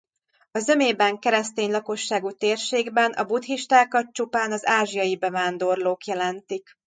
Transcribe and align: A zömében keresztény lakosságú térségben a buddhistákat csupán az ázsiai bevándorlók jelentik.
A 0.51 0.59
zömében 0.59 1.19
keresztény 1.19 1.71
lakosságú 1.71 2.31
térségben 2.31 3.11
a 3.11 3.23
buddhistákat 3.25 4.07
csupán 4.11 4.51
az 4.51 4.65
ázsiai 4.67 5.15
bevándorlók 5.17 6.05
jelentik. 6.05 6.77